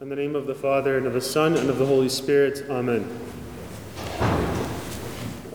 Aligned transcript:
In 0.00 0.08
the 0.08 0.14
name 0.14 0.36
of 0.36 0.46
the 0.46 0.54
Father, 0.54 0.96
and 0.96 1.08
of 1.08 1.12
the 1.12 1.20
Son, 1.20 1.56
and 1.56 1.68
of 1.68 1.78
the 1.78 1.84
Holy 1.84 2.08
Spirit, 2.08 2.64
Amen. 2.70 3.04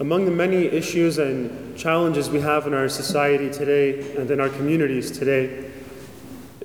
Among 0.01 0.25
the 0.25 0.31
many 0.31 0.65
issues 0.65 1.17
and 1.17 1.77
challenges 1.77 2.29
we 2.29 2.41
have 2.41 2.67
in 2.67 2.73
our 2.73 2.89
society 2.89 3.49
today 3.49 4.17
and 4.17 4.29
in 4.29 4.41
our 4.41 4.49
communities 4.49 5.11
today 5.11 5.71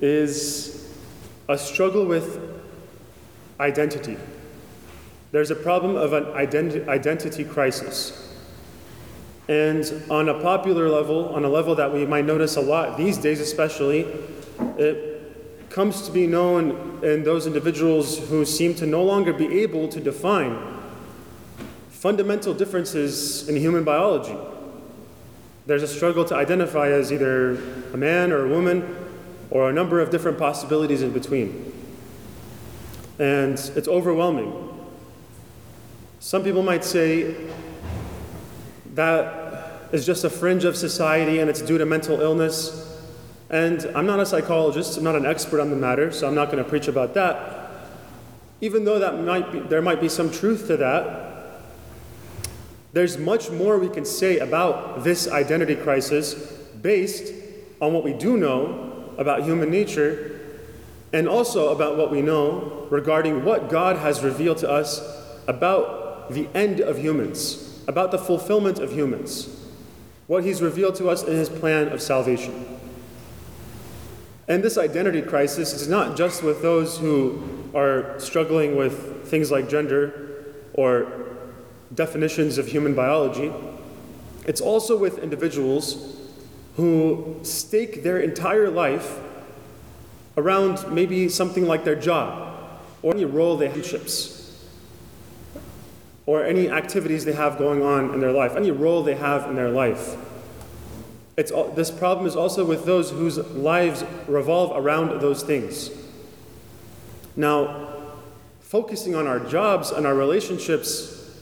is 0.01 0.93
a 1.47 1.57
struggle 1.57 2.05
with 2.05 2.41
identity. 3.61 4.17
There's 5.31 5.49
a 5.49 5.55
problem 5.55 5.95
of 5.95 6.11
an 6.11 6.25
identi- 6.25 6.85
identity 6.89 7.45
crisis. 7.45 8.35
And 9.47 9.89
on 10.09 10.27
a 10.27 10.41
popular 10.41 10.89
level, 10.89 11.29
on 11.29 11.45
a 11.45 11.49
level 11.49 11.75
that 11.75 11.93
we 11.93 12.05
might 12.05 12.25
notice 12.25 12.57
a 12.57 12.61
lot 12.61 12.97
these 12.97 13.17
days, 13.17 13.39
especially, 13.39 14.01
it 14.77 15.08
comes 15.79 16.01
to 16.01 16.11
be 16.11 16.27
known 16.27 16.99
in 17.03 17.23
those 17.23 17.47
individuals 17.47 18.19
who 18.27 18.43
seem 18.43 18.75
to 18.75 18.85
no 18.85 19.01
longer 19.01 19.31
be 19.31 19.61
able 19.61 19.87
to 19.87 20.01
define 20.01 20.59
fundamental 21.89 22.53
differences 22.53 23.47
in 23.47 23.55
human 23.55 23.85
biology. 23.85 24.35
There's 25.67 25.81
a 25.81 25.87
struggle 25.87 26.25
to 26.25 26.35
identify 26.35 26.89
as 26.89 27.13
either 27.13 27.51
a 27.93 27.95
man 27.95 28.33
or 28.33 28.45
a 28.45 28.49
woman 28.49 28.93
or 29.51 29.69
a 29.69 29.71
number 29.71 30.01
of 30.01 30.09
different 30.09 30.37
possibilities 30.37 31.01
in 31.01 31.13
between. 31.13 31.71
And 33.17 33.53
it's 33.73 33.87
overwhelming. 33.87 34.51
Some 36.19 36.43
people 36.43 36.61
might 36.61 36.83
say 36.83 37.37
that 38.95 39.87
is 39.93 40.05
just 40.05 40.25
a 40.25 40.29
fringe 40.29 40.65
of 40.65 40.75
society 40.75 41.39
and 41.39 41.49
it's 41.49 41.61
due 41.61 41.77
to 41.77 41.85
mental 41.85 42.19
illness. 42.19 42.88
And 43.49 43.83
I'm 43.95 44.05
not 44.05 44.19
a 44.19 44.25
psychologist, 44.25 44.97
I'm 44.97 45.03
not 45.03 45.15
an 45.15 45.25
expert 45.25 45.59
on 45.59 45.69
the 45.69 45.75
matter, 45.75 46.11
so 46.11 46.27
I'm 46.27 46.35
not 46.35 46.51
going 46.51 46.63
to 46.63 46.69
preach 46.69 46.87
about 46.87 47.15
that. 47.15 47.71
Even 48.61 48.85
though 48.85 48.99
that 48.99 49.19
might 49.21 49.51
be, 49.51 49.59
there 49.59 49.81
might 49.81 49.99
be 49.99 50.09
some 50.09 50.29
truth 50.29 50.67
to 50.67 50.77
that, 50.77 51.29
there's 52.93 53.17
much 53.17 53.49
more 53.49 53.77
we 53.79 53.89
can 53.89 54.05
say 54.05 54.39
about 54.39 55.03
this 55.03 55.27
identity 55.27 55.75
crisis 55.75 56.33
based 56.81 57.33
on 57.81 57.93
what 57.93 58.03
we 58.03 58.13
do 58.13 58.37
know 58.37 59.13
about 59.17 59.43
human 59.43 59.69
nature 59.69 60.39
and 61.13 61.27
also 61.27 61.69
about 61.69 61.97
what 61.97 62.11
we 62.11 62.21
know 62.21 62.87
regarding 62.89 63.43
what 63.43 63.69
God 63.69 63.97
has 63.97 64.23
revealed 64.23 64.57
to 64.59 64.69
us 64.69 65.01
about 65.47 66.31
the 66.31 66.47
end 66.53 66.79
of 66.79 66.99
humans, 66.99 67.83
about 67.87 68.11
the 68.11 68.17
fulfillment 68.19 68.79
of 68.79 68.91
humans, 68.91 69.49
what 70.27 70.43
He's 70.43 70.61
revealed 70.61 70.95
to 70.95 71.09
us 71.09 71.23
in 71.23 71.33
His 71.33 71.49
plan 71.49 71.87
of 71.87 72.01
salvation. 72.01 72.79
And 74.49 74.63
this 74.63 74.79
identity 74.79 75.21
crisis 75.21 75.73
is 75.73 75.87
not 75.87 76.17
just 76.17 76.41
with 76.41 76.63
those 76.63 76.97
who 76.97 77.69
are 77.75 78.19
struggling 78.19 78.75
with 78.75 79.27
things 79.27 79.51
like 79.51 79.69
gender 79.69 80.43
or 80.73 81.07
definitions 81.93 82.57
of 82.57 82.65
human 82.65 82.95
biology. 82.95 83.53
It's 84.47 84.59
also 84.59 84.97
with 84.97 85.19
individuals 85.19 86.17
who 86.77 87.39
stake 87.43 88.01
their 88.01 88.19
entire 88.19 88.71
life 88.71 89.19
around 90.35 90.91
maybe 90.91 91.29
something 91.29 91.67
like 91.67 91.83
their 91.83 91.95
job 91.95 92.81
or 93.03 93.13
any 93.13 93.25
role 93.25 93.55
they 93.55 93.69
have 93.69 93.87
or 96.25 96.43
any 96.43 96.69
activities 96.69 97.23
they 97.23 97.33
have 97.33 97.59
going 97.59 97.83
on 97.83 98.13
in 98.15 98.19
their 98.19 98.31
life, 98.31 98.55
any 98.55 98.71
role 98.71 99.03
they 99.03 99.15
have 99.15 99.47
in 99.47 99.55
their 99.55 99.69
life. 99.69 100.15
It's, 101.39 101.53
this 101.73 101.89
problem 101.89 102.27
is 102.27 102.35
also 102.35 102.65
with 102.65 102.83
those 102.83 103.11
whose 103.11 103.37
lives 103.37 104.03
revolve 104.27 104.75
around 104.75 105.21
those 105.21 105.41
things. 105.41 105.89
Now, 107.37 107.93
focusing 108.59 109.15
on 109.15 109.25
our 109.25 109.39
jobs 109.39 109.89
and 109.89 110.05
our 110.05 110.13
relationships 110.13 111.33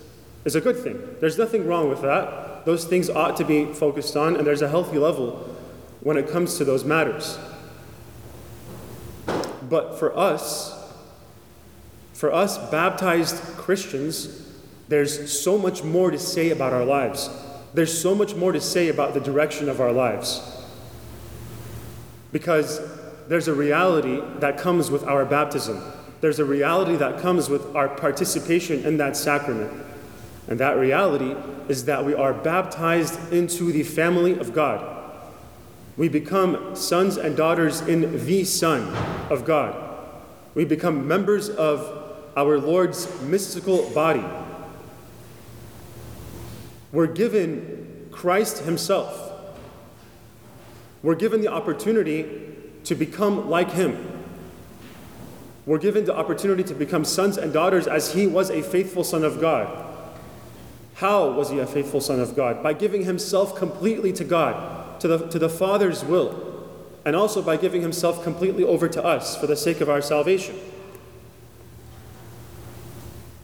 is 0.46 0.54
a 0.54 0.62
good 0.62 0.78
thing. 0.78 1.02
There's 1.20 1.40
nothing 1.40 1.66
wrong 1.66 1.90
with 1.90 2.04
that. 2.04 2.64
Those 2.64 2.86
things 2.86 3.10
ought 3.10 3.38
to 3.38 3.44
be 3.44 3.74
focused 3.74 4.16
on, 4.16 4.36
and 4.36 4.46
there's 4.46 4.62
a 4.62 4.70
healthy 4.70 5.00
level 5.00 5.32
when 6.02 6.16
it 6.16 6.30
comes 6.30 6.60
to 6.60 6.64
those 6.64 6.86
matters. 6.86 7.40
But 9.68 9.98
for 9.98 10.16
us, 10.16 10.94
for 12.14 12.32
us 12.32 12.60
baptized 12.70 13.42
Christians, 13.58 14.48
there's 14.90 15.42
so 15.42 15.58
much 15.58 15.84
more 15.84 16.12
to 16.12 16.20
say 16.20 16.52
about 16.52 16.72
our 16.72 16.86
lives 16.86 17.32
there's 17.74 18.00
so 18.00 18.16
much 18.16 18.36
more 18.36 18.52
to 18.52 18.62
say 18.62 18.90
about 18.90 19.14
the 19.14 19.20
direction 19.20 19.70
of 19.70 19.82
our 19.82 19.92
lives. 19.92 20.42
Because 22.32 22.82
there's 23.28 23.48
a 23.48 23.54
reality 23.54 24.22
that 24.40 24.58
comes 24.58 24.90
with 24.90 25.04
our 25.04 25.26
baptism, 25.26 25.82
there's 26.22 26.40
a 26.40 26.46
reality 26.46 26.96
that 26.96 27.20
comes 27.20 27.50
with 27.50 27.76
our 27.76 27.88
participation 27.88 28.86
in 28.86 28.98
that 28.98 29.16
sacrament. 29.16 29.86
And 30.48 30.60
that 30.60 30.78
reality 30.78 31.36
is 31.68 31.86
that 31.86 32.06
we 32.06 32.16
are 32.16 32.34
baptized 32.34 33.34
into 33.34 33.72
the 33.72 33.84
family 33.84 34.40
of 34.40 34.54
God. 34.54 34.96
We 35.98 36.10
become 36.10 36.76
sons 36.76 37.18
and 37.18 37.36
daughters 37.36 37.82
in 37.82 38.26
the 38.26 38.44
Son 38.46 38.94
of 39.30 39.46
God. 39.46 39.76
We 40.54 40.64
become 40.64 41.08
members 41.08 41.50
of 41.50 42.06
our 42.38 42.60
Lord's 42.60 43.22
mystical 43.22 43.90
body. 43.90 44.24
We're 46.98 47.06
given 47.06 48.08
Christ 48.10 48.64
Himself. 48.64 49.32
We're 51.04 51.14
given 51.14 51.42
the 51.42 51.48
opportunity 51.48 52.26
to 52.86 52.96
become 52.96 53.52
like 53.52 53.70
Him. 53.70 54.26
We're 55.68 55.78
given 55.78 56.06
the 56.06 56.16
opportunity 56.16 56.64
to 56.64 56.74
become 56.74 57.06
sons 57.06 57.38
and 57.38 57.54
daughters 57.54 57.86
as 57.86 58.14
He 58.14 58.26
was 58.26 58.50
a 58.50 58.64
faithful 58.64 59.04
Son 59.04 59.24
of 59.24 59.40
God. 59.40 59.86
How 60.96 61.30
was 61.30 61.52
He 61.52 61.60
a 61.60 61.68
faithful 61.68 62.02
Son 62.02 62.20
of 62.20 62.36
God? 62.36 62.64
By 62.64 62.74
giving 62.74 63.04
Himself 63.06 63.56
completely 63.56 64.12
to 64.14 64.24
God, 64.24 65.00
to 65.02 65.08
the, 65.08 65.28
to 65.28 65.38
the 65.38 65.50
Father's 65.50 66.04
will, 66.04 66.68
and 67.06 67.16
also 67.16 67.44
by 67.44 67.58
giving 67.58 67.84
Himself 67.84 68.24
completely 68.24 68.64
over 68.64 68.90
to 68.90 69.06
us 69.06 69.38
for 69.38 69.46
the 69.46 69.56
sake 69.56 69.82
of 69.82 69.88
our 69.88 70.02
salvation. 70.02 70.56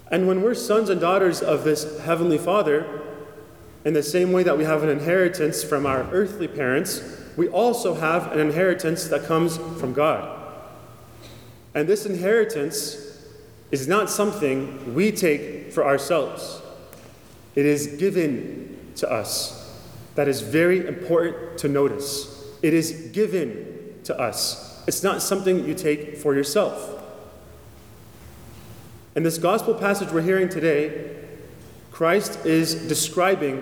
And 0.09 0.27
when 0.27 0.41
we're 0.41 0.55
sons 0.55 0.89
and 0.89 0.99
daughters 0.99 1.43
of 1.43 1.63
this 1.63 1.99
Heavenly 1.99 2.39
Father, 2.39 3.02
in 3.85 3.93
the 3.93 4.03
same 4.03 4.31
way 4.31 4.43
that 4.43 4.57
we 4.57 4.63
have 4.63 4.83
an 4.83 4.89
inheritance 4.89 5.63
from 5.63 5.85
our 5.85 6.03
earthly 6.11 6.47
parents, 6.47 7.01
we 7.35 7.47
also 7.49 7.95
have 7.95 8.31
an 8.31 8.39
inheritance 8.39 9.07
that 9.07 9.25
comes 9.25 9.57
from 9.57 9.93
God. 9.93 10.39
And 11.73 11.87
this 11.87 12.05
inheritance 12.05 12.97
is 13.71 13.87
not 13.87 14.09
something 14.09 14.93
we 14.93 15.11
take 15.11 15.71
for 15.71 15.85
ourselves, 15.85 16.61
it 17.55 17.65
is 17.65 17.87
given 17.97 18.91
to 18.95 19.11
us. 19.11 19.59
That 20.15 20.27
is 20.27 20.41
very 20.41 20.85
important 20.85 21.57
to 21.59 21.67
notice. 21.67 22.29
It 22.61 22.73
is 22.73 23.09
given 23.11 23.99
to 24.03 24.17
us, 24.19 24.83
it's 24.87 25.03
not 25.03 25.21
something 25.21 25.65
you 25.65 25.73
take 25.73 26.17
for 26.17 26.35
yourself. 26.35 27.01
In 29.15 29.23
this 29.23 29.37
gospel 29.37 29.73
passage 29.73 30.11
we're 30.11 30.21
hearing 30.21 30.49
today, 30.49 31.22
Christ 31.93 32.43
is 32.43 32.73
describing 32.87 33.61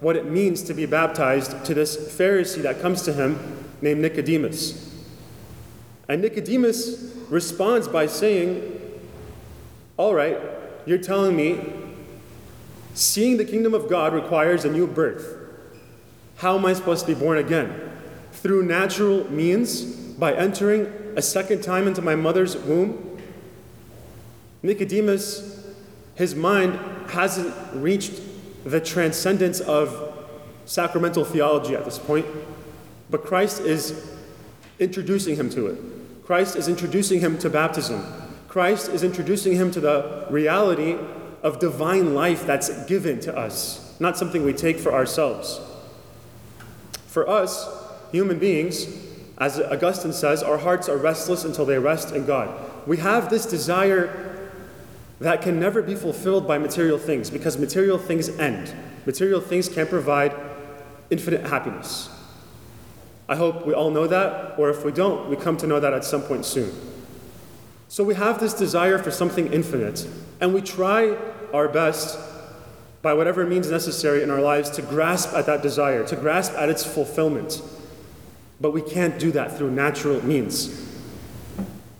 what 0.00 0.14
it 0.14 0.26
means 0.26 0.62
to 0.64 0.74
be 0.74 0.84
baptized 0.84 1.64
to 1.64 1.72
this 1.72 1.96
Pharisee 1.96 2.60
that 2.62 2.82
comes 2.82 3.00
to 3.02 3.14
him 3.14 3.66
named 3.80 4.02
Nicodemus. 4.02 4.94
And 6.06 6.20
Nicodemus 6.20 7.14
responds 7.30 7.88
by 7.88 8.06
saying, 8.06 8.78
All 9.96 10.14
right, 10.14 10.38
you're 10.84 10.98
telling 10.98 11.34
me 11.34 11.72
seeing 12.92 13.38
the 13.38 13.44
kingdom 13.46 13.72
of 13.72 13.88
God 13.88 14.12
requires 14.12 14.66
a 14.66 14.70
new 14.70 14.86
birth. 14.86 15.34
How 16.36 16.58
am 16.58 16.66
I 16.66 16.74
supposed 16.74 17.06
to 17.06 17.14
be 17.14 17.18
born 17.18 17.38
again? 17.38 17.90
Through 18.32 18.66
natural 18.66 19.30
means, 19.32 19.82
by 19.82 20.34
entering 20.34 20.92
a 21.16 21.22
second 21.22 21.62
time 21.62 21.88
into 21.88 22.02
my 22.02 22.16
mother's 22.16 22.54
womb? 22.54 23.18
Nicodemus, 24.62 25.64
his 26.16 26.34
mind 26.34 26.78
hasn't 27.12 27.54
reached 27.72 28.20
the 28.64 28.80
transcendence 28.80 29.60
of 29.60 30.12
sacramental 30.64 31.24
theology 31.24 31.74
at 31.74 31.84
this 31.84 31.98
point, 31.98 32.26
but 33.10 33.24
Christ 33.24 33.60
is 33.60 34.10
introducing 34.78 35.36
him 35.36 35.50
to 35.50 35.66
it. 35.68 36.24
Christ 36.24 36.56
is 36.56 36.68
introducing 36.68 37.20
him 37.20 37.38
to 37.38 37.50
baptism. 37.50 38.04
Christ 38.48 38.88
is 38.90 39.02
introducing 39.02 39.54
him 39.54 39.70
to 39.72 39.80
the 39.80 40.26
reality 40.30 40.96
of 41.42 41.58
divine 41.58 42.14
life 42.14 42.46
that's 42.46 42.86
given 42.86 43.18
to 43.20 43.36
us, 43.36 43.96
not 43.98 44.16
something 44.16 44.44
we 44.44 44.52
take 44.52 44.78
for 44.78 44.92
ourselves. 44.92 45.60
For 47.06 47.28
us, 47.28 47.68
human 48.12 48.38
beings, 48.38 48.86
as 49.38 49.58
Augustine 49.60 50.12
says, 50.12 50.42
our 50.42 50.58
hearts 50.58 50.88
are 50.88 50.96
restless 50.96 51.44
until 51.44 51.64
they 51.64 51.78
rest 51.78 52.14
in 52.14 52.24
God. 52.24 52.48
We 52.86 52.98
have 52.98 53.28
this 53.28 53.44
desire 53.44 54.31
that 55.22 55.42
can 55.42 55.58
never 55.58 55.82
be 55.82 55.94
fulfilled 55.94 56.46
by 56.46 56.58
material 56.58 56.98
things 56.98 57.30
because 57.30 57.58
material 57.58 57.98
things 57.98 58.28
end. 58.38 58.74
Material 59.06 59.40
things 59.40 59.68
can't 59.68 59.88
provide 59.88 60.34
infinite 61.10 61.46
happiness. 61.46 62.08
I 63.28 63.36
hope 63.36 63.66
we 63.66 63.72
all 63.72 63.90
know 63.90 64.06
that, 64.06 64.58
or 64.58 64.70
if 64.70 64.84
we 64.84 64.92
don't, 64.92 65.28
we 65.28 65.36
come 65.36 65.56
to 65.58 65.66
know 65.66 65.80
that 65.80 65.92
at 65.92 66.04
some 66.04 66.22
point 66.22 66.44
soon. 66.44 66.72
So 67.88 68.02
we 68.04 68.14
have 68.14 68.40
this 68.40 68.54
desire 68.54 68.98
for 68.98 69.10
something 69.10 69.52
infinite, 69.52 70.06
and 70.40 70.54
we 70.54 70.60
try 70.60 71.16
our 71.52 71.68
best 71.68 72.18
by 73.02 73.12
whatever 73.14 73.46
means 73.46 73.70
necessary 73.70 74.22
in 74.22 74.30
our 74.30 74.40
lives 74.40 74.70
to 74.70 74.82
grasp 74.82 75.34
at 75.34 75.46
that 75.46 75.62
desire, 75.62 76.06
to 76.06 76.16
grasp 76.16 76.54
at 76.54 76.68
its 76.68 76.84
fulfillment. 76.84 77.60
But 78.60 78.72
we 78.72 78.80
can't 78.80 79.18
do 79.18 79.32
that 79.32 79.56
through 79.56 79.72
natural 79.72 80.24
means. 80.24 80.91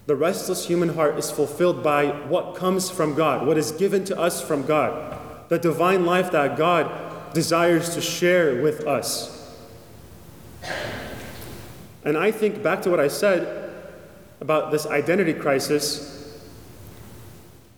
The 0.07 0.17
restless 0.17 0.67
human 0.67 0.91
heart 0.91 1.19
is 1.19 1.31
fulfilled 1.31 1.83
by 1.83 2.07
what 2.07 2.57
comes 2.57 2.91
from 2.91 3.15
God, 3.15 3.47
what 3.47 3.57
is 3.57 3.71
given 3.73 4.05
to 4.07 4.19
us 4.19 4.41
from 4.41 4.67
God, 4.67 5.19
the 5.49 5.59
divine 5.59 6.05
life 6.05 6.33
that 6.33 6.57
God 6.57 7.35
desires 7.35 7.95
to 7.95 8.01
share 8.01 8.61
with 8.63 8.87
us. 8.87 9.57
And 12.05 12.17
I 12.19 12.33
think 12.33 12.63
back 12.63 12.83
to 12.83 12.91
what 12.91 12.99
I 12.99 13.09
said 13.09 13.71
about 14.41 14.73
this 14.73 14.87
identity 14.87 15.33
crisis, 15.33 16.41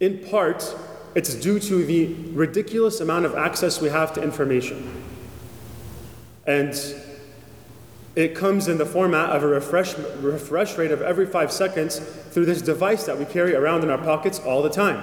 in 0.01 0.19
part, 0.31 0.75
it's 1.15 1.35
due 1.35 1.61
to 1.61 1.85
the 1.85 2.15
ridiculous 2.33 3.01
amount 3.01 3.27
of 3.27 3.35
access 3.35 3.81
we 3.81 3.91
have 3.91 4.15
to 4.15 4.23
information. 4.23 5.05
And 6.47 6.75
it 8.17 8.35
comes 8.35 8.69
in 8.69 8.79
the 8.79 8.87
format 8.87 9.31
of 9.31 9.43
a 9.43 9.47
refresh, 9.47 9.97
refresh 10.21 10.79
rate 10.79 10.93
of 10.93 11.03
every 11.03 11.27
five 11.27 11.51
seconds 11.51 11.99
through 11.99 12.47
this 12.47 12.63
device 12.63 13.05
that 13.07 13.19
we 13.19 13.25
carry 13.25 13.55
around 13.55 13.83
in 13.83 13.91
our 13.91 13.99
pockets 13.99 14.39
all 14.41 14.63
the 14.63 14.71
time. 14.71 15.03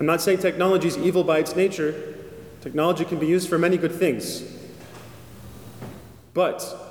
I'm 0.00 0.06
not 0.06 0.20
saying 0.20 0.38
technology 0.38 0.88
is 0.88 0.98
evil 0.98 1.24
by 1.24 1.38
its 1.38 1.54
nature, 1.54 2.14
technology 2.60 3.04
can 3.04 3.18
be 3.18 3.26
used 3.26 3.48
for 3.48 3.58
many 3.58 3.76
good 3.76 3.92
things. 3.92 4.42
But 6.34 6.86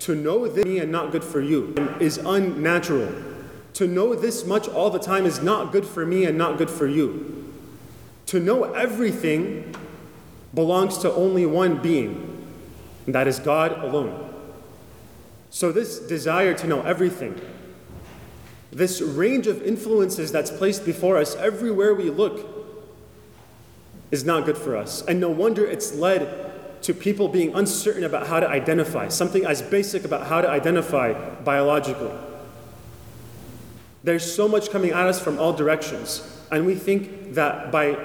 to 0.00 0.14
know 0.14 0.46
this 0.48 0.82
and 0.82 0.92
not 0.92 1.12
good 1.12 1.24
for 1.24 1.40
you 1.40 1.74
is 2.00 2.18
unnatural. 2.18 3.10
To 3.74 3.86
know 3.86 4.14
this 4.14 4.44
much 4.44 4.68
all 4.68 4.90
the 4.90 4.98
time 4.98 5.24
is 5.24 5.40
not 5.40 5.72
good 5.72 5.86
for 5.86 6.04
me 6.04 6.26
and 6.26 6.36
not 6.36 6.58
good 6.58 6.68
for 6.68 6.86
you. 6.86 7.52
To 8.26 8.40
know 8.40 8.64
everything 8.74 9.74
belongs 10.52 10.98
to 10.98 11.12
only 11.12 11.46
one 11.46 11.80
being, 11.80 12.33
and 13.06 13.14
that 13.14 13.26
is 13.26 13.38
God 13.38 13.72
alone. 13.84 14.32
So, 15.50 15.70
this 15.70 15.98
desire 15.98 16.54
to 16.54 16.66
know 16.66 16.82
everything, 16.82 17.40
this 18.72 19.00
range 19.00 19.46
of 19.46 19.62
influences 19.62 20.32
that's 20.32 20.50
placed 20.50 20.84
before 20.84 21.16
us 21.16 21.36
everywhere 21.36 21.94
we 21.94 22.10
look, 22.10 22.44
is 24.10 24.24
not 24.24 24.44
good 24.44 24.58
for 24.58 24.76
us. 24.76 25.02
And 25.02 25.20
no 25.20 25.30
wonder 25.30 25.64
it's 25.64 25.94
led 25.94 26.82
to 26.82 26.92
people 26.92 27.28
being 27.28 27.54
uncertain 27.54 28.04
about 28.04 28.26
how 28.26 28.40
to 28.40 28.48
identify, 28.48 29.08
something 29.08 29.46
as 29.46 29.62
basic 29.62 30.04
about 30.04 30.26
how 30.26 30.40
to 30.40 30.48
identify 30.48 31.12
biologically. 31.40 32.12
There's 34.02 34.34
so 34.34 34.46
much 34.46 34.70
coming 34.70 34.90
at 34.90 35.06
us 35.06 35.18
from 35.18 35.38
all 35.38 35.54
directions, 35.54 36.20
and 36.52 36.66
we 36.66 36.74
think 36.74 37.34
that 37.34 37.72
by 37.72 37.96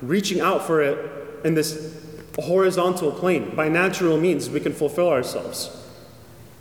reaching 0.00 0.40
out 0.40 0.66
for 0.66 0.80
it 0.80 1.44
in 1.44 1.54
this 1.54 2.03
horizontal 2.42 3.12
plane, 3.12 3.54
by 3.54 3.68
natural 3.68 4.18
means, 4.18 4.50
we 4.50 4.60
can 4.60 4.72
fulfill 4.72 5.08
ourselves. 5.08 5.76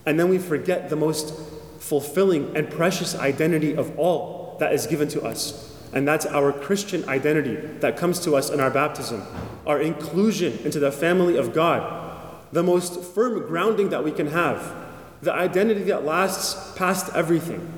And 0.05 0.19
then 0.19 0.29
we 0.29 0.37
forget 0.37 0.89
the 0.89 0.95
most 0.95 1.33
fulfilling 1.79 2.55
and 2.55 2.69
precious 2.69 3.15
identity 3.15 3.75
of 3.75 3.97
all 3.97 4.57
that 4.59 4.73
is 4.73 4.87
given 4.87 5.07
to 5.09 5.21
us. 5.23 5.75
And 5.93 6.07
that's 6.07 6.25
our 6.25 6.51
Christian 6.51 7.07
identity 7.07 7.55
that 7.79 7.97
comes 7.97 8.19
to 8.21 8.35
us 8.35 8.49
in 8.49 8.59
our 8.59 8.71
baptism, 8.71 9.23
our 9.65 9.79
inclusion 9.79 10.57
into 10.63 10.79
the 10.79 10.91
family 10.91 11.37
of 11.37 11.53
God, 11.53 12.43
the 12.51 12.63
most 12.63 13.01
firm 13.01 13.45
grounding 13.47 13.89
that 13.89 14.03
we 14.03 14.11
can 14.11 14.27
have, 14.27 14.75
the 15.21 15.33
identity 15.33 15.83
that 15.83 16.03
lasts 16.03 16.75
past 16.77 17.13
everything. 17.13 17.71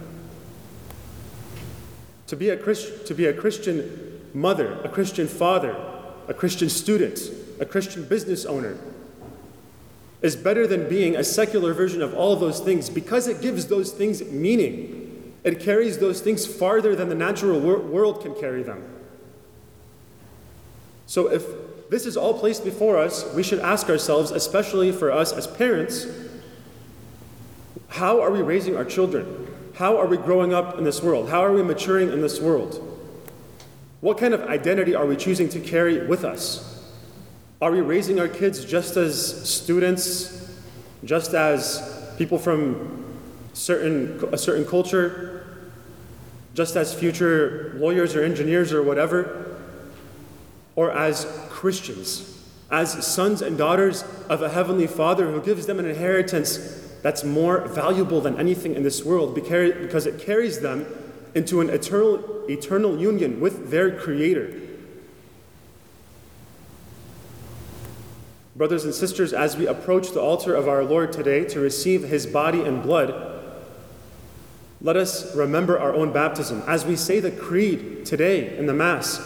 To 2.27 2.35
be 2.35 2.49
a, 2.49 2.57
Christ, 2.57 3.05
to 3.05 3.13
be 3.13 3.25
a 3.25 3.33
Christian 3.33 4.29
mother, 4.33 4.79
a 4.83 4.89
Christian 4.89 5.27
father, 5.27 5.75
a 6.27 6.33
Christian 6.33 6.69
student, 6.69 7.19
a 7.59 7.65
Christian 7.65 8.05
business 8.05 8.45
owner 8.45 8.77
is 10.21 10.35
better 10.35 10.65
than 10.65 10.89
being 10.89 11.15
a 11.15 11.23
secular 11.23 11.73
version 11.73 12.01
of 12.01 12.13
all 12.15 12.33
of 12.33 12.39
those 12.39 12.59
things 12.59 12.89
because 12.89 13.27
it 13.27 13.41
gives 13.41 13.67
those 13.67 13.91
things 13.91 14.23
meaning. 14.23 15.33
It 15.43 15.59
carries 15.59 15.99
those 15.99 16.21
things 16.21 16.47
farther 16.47 16.95
than 16.95 17.09
the 17.09 17.15
natural 17.15 17.59
wor- 17.59 17.79
world 17.79 18.21
can 18.21 18.33
carry 18.33 18.63
them. 18.63 18.83
So, 21.05 21.31
if 21.31 21.45
this 21.91 22.07
is 22.07 22.17
all 22.17 22.39
placed 22.39 22.63
before 22.63 22.97
us, 22.97 23.31
we 23.35 23.43
should 23.43 23.59
ask 23.59 23.87
ourselves, 23.89 24.31
especially 24.31 24.91
for 24.91 25.11
us 25.11 25.31
as 25.31 25.45
parents, 25.45 26.07
how 27.89 28.19
are 28.21 28.31
we 28.31 28.41
raising 28.41 28.75
our 28.75 28.83
children? 28.83 29.47
How 29.75 29.97
are 29.97 30.07
we 30.07 30.17
growing 30.17 30.53
up 30.53 30.77
in 30.79 30.83
this 30.83 31.03
world? 31.03 31.29
How 31.29 31.45
are 31.45 31.51
we 31.51 31.61
maturing 31.61 32.11
in 32.11 32.21
this 32.21 32.39
world? 32.39 32.94
What 34.01 34.17
kind 34.17 34.33
of 34.33 34.41
identity 34.43 34.93
are 34.93 35.05
we 35.05 35.15
choosing 35.15 35.49
to 35.49 35.59
carry 35.59 36.05
with 36.05 36.23
us? 36.23 36.71
Are 37.61 37.71
we 37.71 37.81
raising 37.81 38.19
our 38.19 38.27
kids 38.27 38.65
just 38.65 38.97
as 38.97 39.49
students, 39.49 40.53
just 41.03 41.33
as 41.33 42.13
people 42.17 42.37
from 42.37 43.05
certain, 43.53 44.21
a 44.31 44.37
certain 44.37 44.65
culture, 44.65 45.47
just 46.53 46.75
as 46.75 46.93
future 46.93 47.73
lawyers 47.77 48.15
or 48.15 48.23
engineers 48.23 48.73
or 48.73 48.83
whatever? 48.83 49.57
Or 50.75 50.91
as 50.91 51.25
Christians, 51.49 52.43
as 52.69 53.07
sons 53.07 53.41
and 53.41 53.57
daughters 53.57 54.03
of 54.29 54.41
a 54.41 54.49
heavenly 54.49 54.87
Father 54.87 55.31
who 55.31 55.41
gives 55.41 55.65
them 55.65 55.79
an 55.79 55.85
inheritance 55.85 56.57
that's 57.01 57.23
more 57.23 57.67
valuable 57.67 58.19
than 58.19 58.37
anything 58.37 58.75
in 58.75 58.83
this 58.83 59.05
world 59.05 59.33
because 59.33 60.05
it 60.05 60.19
carries 60.19 60.59
them 60.59 60.85
into 61.35 61.59
an 61.59 61.69
eternal, 61.69 62.45
eternal 62.49 62.97
union 62.97 63.41
with 63.41 63.69
their 63.69 63.91
Creator. 63.91 64.61
Brothers 68.55 68.85
and 68.85 68.95
sisters, 68.95 69.33
as 69.33 69.57
we 69.57 69.67
approach 69.67 70.11
the 70.11 70.21
altar 70.21 70.55
of 70.55 70.69
our 70.69 70.83
Lord 70.83 71.11
today 71.11 71.43
to 71.45 71.59
receive 71.59 72.03
His 72.03 72.25
body 72.25 72.61
and 72.61 72.81
blood, 72.81 73.33
let 74.81 74.95
us 74.95 75.35
remember 75.35 75.77
our 75.77 75.93
own 75.93 76.13
baptism. 76.13 76.63
As 76.65 76.85
we 76.85 76.95
say 76.95 77.19
the 77.19 77.31
creed 77.31 78.05
today 78.05 78.57
in 78.57 78.65
the 78.65 78.73
Mass, 78.73 79.19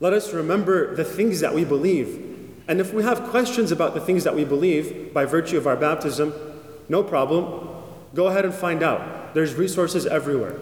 let 0.00 0.12
us 0.12 0.32
remember 0.32 0.96
the 0.96 1.04
things 1.04 1.38
that 1.40 1.54
we 1.54 1.64
believe. 1.64 2.24
And 2.66 2.80
if 2.80 2.92
we 2.92 3.04
have 3.04 3.30
questions 3.30 3.70
about 3.70 3.94
the 3.94 4.00
things 4.00 4.24
that 4.24 4.34
we 4.34 4.44
believe 4.44 5.14
by 5.14 5.24
virtue 5.24 5.56
of 5.56 5.66
our 5.68 5.76
baptism, 5.76 6.34
no 6.88 7.04
problem. 7.04 7.68
Go 8.14 8.26
ahead 8.26 8.44
and 8.44 8.54
find 8.54 8.82
out. 8.82 9.34
There's 9.34 9.54
resources 9.54 10.04
everywhere. 10.06 10.58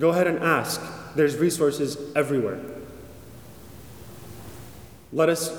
Go 0.00 0.08
ahead 0.08 0.26
and 0.26 0.40
ask. 0.40 0.82
There's 1.14 1.36
resources 1.36 1.96
everywhere. 2.16 2.58
Let 5.12 5.28
us 5.28 5.56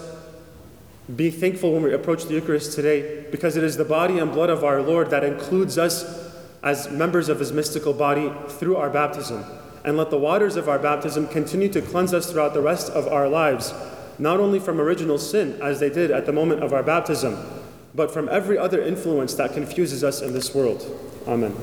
be 1.16 1.32
thankful 1.32 1.72
when 1.72 1.84
we 1.84 1.94
approach 1.94 2.26
the 2.26 2.34
Eucharist 2.34 2.74
today 2.74 3.26
because 3.32 3.56
it 3.56 3.64
is 3.64 3.78
the 3.78 3.86
body 3.86 4.20
and 4.20 4.34
blood 4.34 4.50
of 4.50 4.66
our 4.66 4.82
Lord 4.82 5.10
that 5.12 5.24
includes 5.24 5.78
us 5.78 6.30
as 6.62 6.90
members 6.90 7.30
of 7.30 7.40
his 7.40 7.54
mystical 7.54 7.94
body 7.94 8.32
through 8.50 8.76
our 8.76 8.90
baptism. 8.90 9.46
And 9.86 9.96
let 9.96 10.10
the 10.10 10.18
waters 10.18 10.58
of 10.58 10.68
our 10.68 10.78
baptism 10.78 11.28
continue 11.28 11.70
to 11.70 11.82
cleanse 11.82 12.14
us 12.14 12.30
throughout 12.30 12.54
the 12.54 12.62
rest 12.62 12.92
of 12.92 13.08
our 13.08 13.30
lives, 13.30 13.74
not 14.20 14.42
only 14.42 14.60
from 14.60 14.82
original 14.82 15.18
sin, 15.18 15.58
as 15.62 15.80
they 15.80 15.90
did 15.90 16.12
at 16.12 16.26
the 16.26 16.34
moment 16.34 16.62
of 16.62 16.74
our 16.74 16.84
baptism 16.84 17.38
but 17.94 18.12
from 18.12 18.30
every 18.30 18.58
other 18.58 18.82
influence 18.82 19.34
that 19.36 19.54
confuses 19.54 20.04
us 20.04 20.22
in 20.22 20.34
this 20.34 20.56
world. 20.56 20.86
Amen. 21.28 21.56